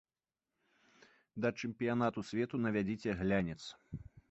Да 1.45 1.51
чэмпіянату 1.67 2.25
свету 2.31 2.55
навядзіце 2.65 3.09
глянец. 3.23 3.61